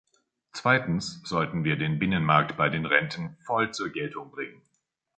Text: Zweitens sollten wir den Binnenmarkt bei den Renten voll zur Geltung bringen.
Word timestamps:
Zweitens 0.53 1.21
sollten 1.25 1.63
wir 1.63 1.75
den 1.75 1.99
Binnenmarkt 1.99 2.57
bei 2.57 2.69
den 2.69 2.87
Renten 2.87 3.37
voll 3.45 3.71
zur 3.71 3.89
Geltung 3.91 4.31
bringen. 4.31 4.63